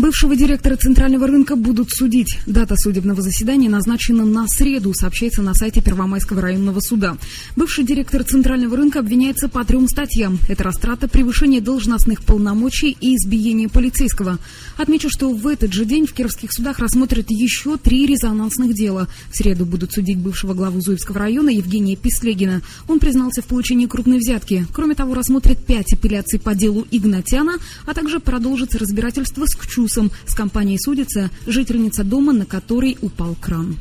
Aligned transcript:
Бывшего 0.00 0.34
директора 0.34 0.76
Центрального 0.76 1.26
рынка 1.26 1.56
будут 1.56 1.90
судить. 1.90 2.38
Дата 2.46 2.74
судебного 2.74 3.20
заседания 3.20 3.68
назначена 3.68 4.24
на 4.24 4.46
среду, 4.48 4.94
сообщается 4.94 5.42
на 5.42 5.52
сайте 5.52 5.82
Первомайского 5.82 6.40
районного 6.40 6.80
суда. 6.80 7.18
Бывший 7.54 7.84
директор 7.84 8.24
Центрального 8.24 8.78
рынка 8.78 9.00
обвиняется 9.00 9.50
по 9.50 9.62
трем 9.62 9.88
статьям. 9.88 10.38
Это 10.48 10.64
растрата, 10.64 11.06
превышение 11.06 11.60
должностных 11.60 12.22
полномочий 12.22 12.96
и 12.98 13.14
избиение 13.14 13.68
полицейского. 13.68 14.38
Отмечу, 14.78 15.10
что 15.10 15.34
в 15.34 15.46
этот 15.46 15.74
же 15.74 15.84
день 15.84 16.06
в 16.06 16.14
кировских 16.14 16.50
судах 16.50 16.78
рассмотрят 16.78 17.26
еще 17.28 17.76
три 17.76 18.06
резонансных 18.06 18.72
дела. 18.72 19.06
В 19.30 19.36
среду 19.36 19.66
будут 19.66 19.92
судить 19.92 20.16
бывшего 20.16 20.54
главу 20.54 20.80
Зуевского 20.80 21.18
района 21.18 21.50
Евгения 21.50 21.96
Пислегина. 21.96 22.62
Он 22.88 23.00
признался 23.00 23.42
в 23.42 23.44
получении 23.44 23.84
крупной 23.84 24.16
взятки. 24.16 24.66
Кроме 24.72 24.94
того, 24.94 25.12
рассмотрят 25.12 25.62
пять 25.62 25.92
апелляций 25.92 26.40
по 26.40 26.54
делу 26.54 26.86
Игнатяна, 26.90 27.58
а 27.84 27.92
также 27.92 28.18
продолжится 28.18 28.78
разбирательство 28.78 29.44
с 29.44 29.54
Кчу 29.54 29.89
Плюсом 29.90 30.12
с 30.24 30.34
компанией 30.34 30.78
судится 30.78 31.30
жительница 31.46 32.04
дома, 32.04 32.32
на 32.32 32.46
которой 32.46 32.96
упал 33.02 33.34
кран. 33.40 33.76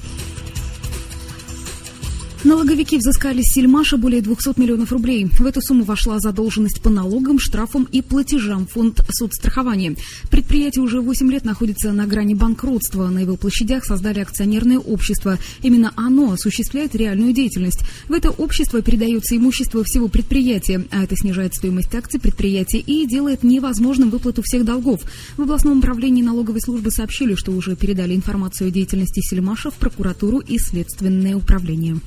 Налоговики 2.45 2.97
взыскали 2.97 3.41
с 3.41 3.53
Сельмаша 3.53 3.97
более 3.97 4.21
200 4.21 4.57
миллионов 4.57 4.93
рублей. 4.93 5.25
В 5.25 5.45
эту 5.45 5.61
сумму 5.61 5.83
вошла 5.83 6.19
задолженность 6.19 6.81
по 6.81 6.89
налогам, 6.89 7.37
штрафам 7.37 7.85
и 7.91 8.01
платежам 8.01 8.65
фонд 8.65 9.01
соцстрахования. 9.09 9.97
Предприятие 10.31 10.81
уже 10.81 11.01
8 11.01 11.29
лет 11.29 11.43
находится 11.43 11.91
на 11.91 12.07
грани 12.07 12.35
банкротства. 12.35 13.09
На 13.09 13.19
его 13.19 13.35
площадях 13.35 13.83
создали 13.83 14.21
акционерное 14.21 14.79
общество. 14.79 15.37
Именно 15.63 15.91
оно 15.97 16.31
осуществляет 16.31 16.95
реальную 16.95 17.33
деятельность. 17.33 17.81
В 18.07 18.13
это 18.13 18.29
общество 18.29 18.81
передается 18.81 19.35
имущество 19.35 19.83
всего 19.83 20.07
предприятия, 20.07 20.85
а 20.91 21.03
это 21.03 21.17
снижает 21.17 21.55
стоимость 21.55 21.93
акций 21.93 22.21
предприятия 22.21 22.79
и 22.79 23.05
делает 23.05 23.43
невозможным 23.43 24.11
выплату 24.11 24.43
всех 24.45 24.63
долгов. 24.63 25.01
В 25.35 25.41
областном 25.41 25.79
управлении 25.79 26.23
налоговой 26.23 26.61
службы 26.61 26.89
сообщили, 26.89 27.35
что 27.35 27.51
уже 27.51 27.75
передали 27.75 28.15
информацию 28.15 28.69
о 28.69 28.71
деятельности 28.71 29.19
Сельмаша 29.19 29.71
в 29.71 29.75
прокуратуру 29.75 30.39
и 30.39 30.57
следственное 30.57 31.35
управление. 31.35 31.97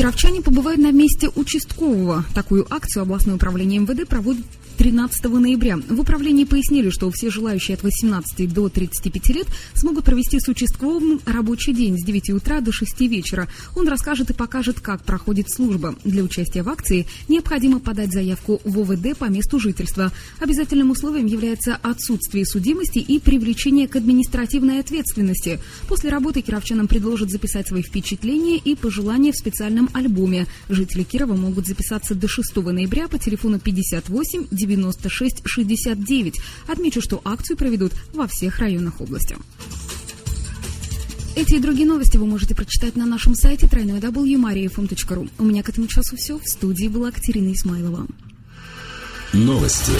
Кировчане 0.00 0.40
побывают 0.40 0.80
на 0.80 0.92
месте 0.92 1.28
участкового. 1.36 2.24
Такую 2.34 2.66
акцию 2.70 3.02
областное 3.02 3.34
управление 3.34 3.80
МВД 3.80 4.08
проводит 4.08 4.46
13 4.80 5.24
ноября. 5.24 5.76
В 5.76 6.00
управлении 6.00 6.44
пояснили, 6.44 6.88
что 6.88 7.10
все 7.10 7.28
желающие 7.28 7.74
от 7.74 7.82
18 7.82 8.50
до 8.50 8.70
35 8.70 9.28
лет 9.28 9.46
смогут 9.74 10.06
провести 10.06 10.40
с 10.40 10.48
участковым 10.48 11.20
рабочий 11.26 11.74
день 11.74 11.98
с 11.98 12.02
9 12.02 12.30
утра 12.30 12.62
до 12.62 12.72
6 12.72 12.98
вечера. 13.00 13.46
Он 13.76 13.86
расскажет 13.88 14.30
и 14.30 14.32
покажет, 14.32 14.80
как 14.80 15.02
проходит 15.02 15.50
служба. 15.50 15.94
Для 16.02 16.22
участия 16.22 16.62
в 16.62 16.70
акции 16.70 17.06
необходимо 17.28 17.78
подать 17.78 18.10
заявку 18.10 18.62
в 18.64 18.78
ОВД 18.78 19.18
по 19.18 19.26
месту 19.26 19.58
жительства. 19.58 20.12
Обязательным 20.38 20.92
условием 20.92 21.26
является 21.26 21.76
отсутствие 21.76 22.46
судимости 22.46 23.00
и 23.00 23.18
привлечение 23.18 23.86
к 23.86 23.96
административной 23.96 24.80
ответственности. 24.80 25.60
После 25.88 26.08
работы 26.08 26.40
кировчанам 26.40 26.88
предложат 26.88 27.28
записать 27.28 27.68
свои 27.68 27.82
впечатления 27.82 28.56
и 28.56 28.74
пожелания 28.74 29.32
в 29.32 29.36
специальном 29.36 29.89
альбоме. 29.92 30.46
Жители 30.68 31.02
Кирова 31.02 31.34
могут 31.34 31.66
записаться 31.66 32.14
до 32.14 32.28
6 32.28 32.56
ноября 32.56 33.08
по 33.08 33.18
телефону 33.18 33.58
58 33.58 34.46
96 34.50 35.42
69. 35.44 36.40
Отмечу, 36.66 37.00
что 37.00 37.20
акцию 37.24 37.56
проведут 37.56 37.92
во 38.12 38.26
всех 38.26 38.58
районах 38.58 39.00
области. 39.00 39.36
Эти 41.36 41.54
и 41.54 41.60
другие 41.60 41.86
новости 41.86 42.16
вы 42.16 42.26
можете 42.26 42.54
прочитать 42.54 42.96
на 42.96 43.06
нашем 43.06 43.34
сайте 43.34 43.66
www.mariafm.ru. 43.66 45.30
У 45.38 45.44
меня 45.44 45.62
к 45.62 45.68
этому 45.68 45.86
часу 45.86 46.16
все. 46.16 46.38
В 46.38 46.46
студии 46.46 46.88
была 46.88 47.10
Катерина 47.10 47.52
Исмайлова. 47.52 48.06
Новости 49.32 49.92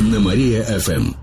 на 0.00 0.20
Мария-ФМ. 0.20 1.14